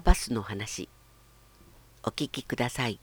[0.00, 0.88] たバスの話。
[2.02, 2.98] お聞きください。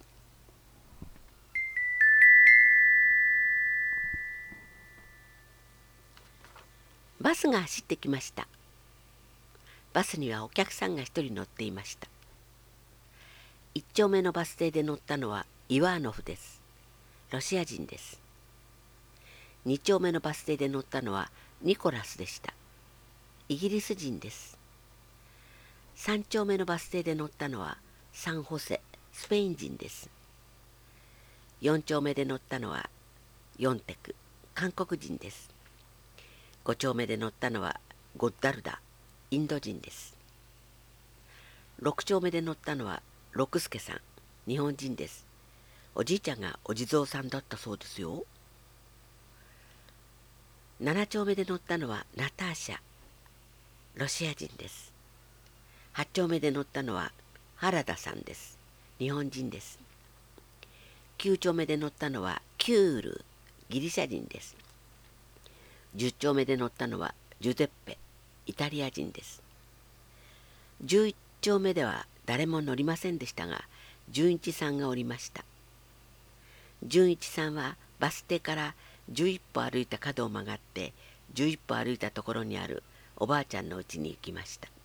[7.22, 8.48] バスが走ってきました。
[9.94, 12.08] バスにはお客さんが一人乗っていました。
[13.76, 16.62] 一丁目のバス停で乗ったのはイワーノフです。
[17.32, 18.20] ロシア人です。
[19.66, 21.30] 二丁目のバス停で乗ったのは
[21.62, 22.56] ニコラスでした。
[23.50, 24.57] イギリス人です。
[25.98, 27.78] 3丁目のバス停で乗ったのは
[28.14, 30.10] サンホセスペイン人です。
[31.64, 32.88] 4丁目で乗ったのは
[33.58, 34.16] ヨンテク
[34.54, 35.50] 韓国人です。
[36.66, 37.80] 5丁目で乗ったのは
[38.16, 38.80] ゴッダルダ
[39.32, 40.16] インド人です。
[41.82, 44.00] 6丁目で乗ったのは六助さん
[44.48, 45.26] 日本人です。
[45.96, 48.24] おじいちゃんがお地蔵さんだったそうですよ。
[50.80, 52.78] 7丁目で乗ったのはナターシャ
[53.96, 54.97] ロシア人です。
[55.98, 57.12] 8丁目で乗ったのは
[57.56, 58.60] 原田さんです。
[59.00, 59.80] 日本人です。
[61.18, 63.26] 9丁目で乗ったのはキュール
[63.70, 64.56] ギリシャ人です。
[65.96, 67.98] 10丁目で乗ったのはジュゼッペ
[68.46, 69.42] イタリア人です。
[70.86, 73.64] 11丁目では誰も乗りませんでしたが
[74.12, 75.44] 純一さんがおりました。
[76.84, 78.76] 純一さんはバス停から
[79.12, 80.94] 11歩歩いた角を曲がって
[81.34, 82.84] 11歩歩いたところにある
[83.16, 84.77] おばあちゃんの家に行きました。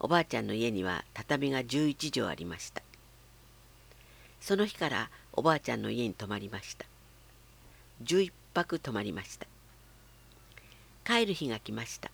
[0.00, 2.82] おばあちゃんの家には畳が11畳ありました。
[4.40, 6.86] その日からおばあちゃんの家に泊まりました。
[8.02, 9.46] 11泊泊まりました。
[11.04, 12.10] 帰る日が来ました。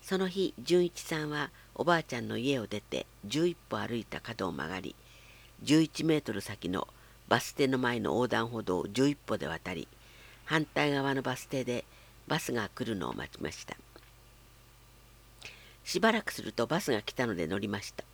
[0.00, 4.94] その日純一さんはおばあちゃんの家を出て11歩歩いた角を曲がり
[5.64, 6.88] 11メートル先の
[7.28, 9.88] バス停の前の横断歩道を11歩で渡り
[10.44, 11.84] 反対側のバス停で
[12.28, 13.76] バスが来るのを待ちました。
[15.86, 18.04] しばらくするとバスが来たので乗りました。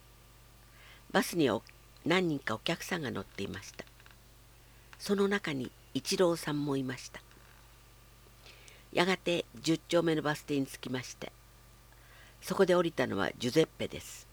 [1.11, 1.62] バスには
[2.05, 3.84] 何人かお客さんが乗っていました。
[4.98, 7.23] その中に一郎さんもいました。
[8.92, 11.33] やがて10丁目のバス停に着きまして
[12.42, 14.29] そこで降りたのはジュゼッペです。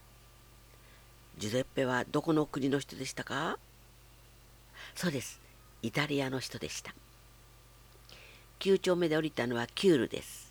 [1.37, 3.57] ジュゼッペはどこの国の人でしたか？
[4.95, 5.39] そうです。
[5.81, 6.93] イタリアの人でした。
[8.59, 10.48] 9丁目で降りたのはキュールです。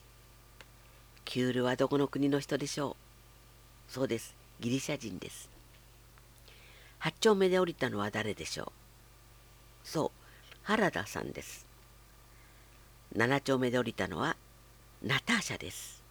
[1.28, 2.96] キュールはどこの国の人でしょ
[3.90, 3.92] う？
[3.92, 4.34] そうです。
[4.60, 5.50] ギリシャ人です。
[7.00, 8.72] 8丁目で降りたのは誰でしょ
[9.84, 9.86] う？
[9.86, 10.10] そう、
[10.62, 11.66] 原田さんです。
[13.14, 14.38] 7丁目で降りたのは
[15.02, 16.02] ナターシャです。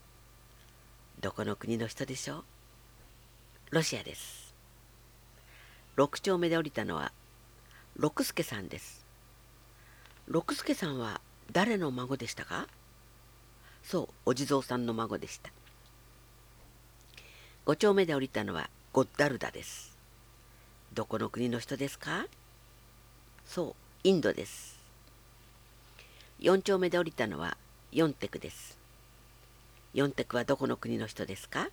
[1.20, 2.44] どこの国の人でしょう？
[3.72, 4.54] ロシアです。
[5.96, 7.12] 6丁目で降りたのは
[7.96, 9.04] 六助さんです。
[10.28, 12.68] 六助さんは誰の孫でしたか？
[13.90, 15.50] そうお地蔵さんの孫でした。
[17.66, 19.98] 5丁目で降りたのはゴッダルダです。
[20.94, 22.26] どこの国の人ですか？
[23.46, 24.78] そうインドです。
[26.42, 27.56] 4丁目で降りたのは
[27.94, 28.78] ヨンテクです。
[29.94, 31.70] ヨンテクはどこの国の人ですか？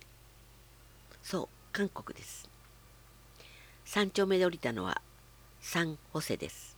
[1.21, 2.47] そう韓国です。
[3.87, 5.01] 3丁目で降りたのは
[5.59, 6.77] サンホセです。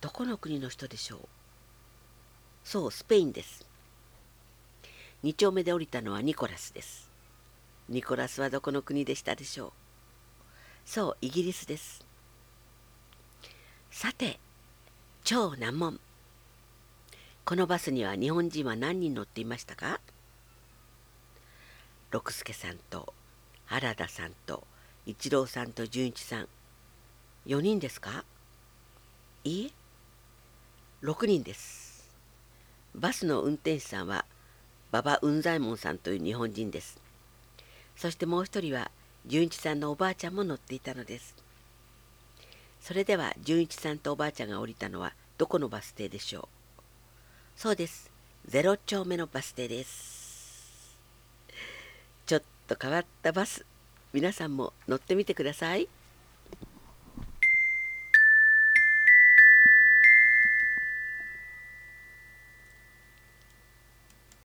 [0.00, 1.18] どこの国の人でしょう？
[2.62, 3.66] そうスペインです。
[5.22, 7.10] 2丁目で降りたのはニコラスです。
[7.90, 9.72] ニコラスはどこの国でしたでしょう？
[10.86, 12.02] そうイギリスです。
[13.90, 14.40] さて
[15.22, 16.00] 超難問。
[17.44, 20.00] このバスには日本人は何人乗っていましたか？
[22.10, 23.12] 六助さんと
[23.66, 24.64] 原田さんと
[25.04, 26.48] 一郎さんと純一さん。
[27.46, 28.24] 4人ですか？
[29.44, 29.72] いい
[31.02, 32.08] え6人です。
[32.94, 34.24] バスの運転手さんは
[34.92, 37.00] 馬場雲左衛門さんという日本人です。
[37.96, 38.90] そしてもう一人は
[39.26, 41.36] 純一さんのおばあちゃんも乗っていたのです。
[42.80, 46.80] それでは純一さんとおばあちゃんが降りたのはどこのバス停でしょう？
[47.56, 48.10] そうです。
[48.50, 50.96] 0丁目のバス停です。
[52.26, 53.66] ちょっと変わったバス
[54.12, 55.88] 皆さんも乗ってみてください。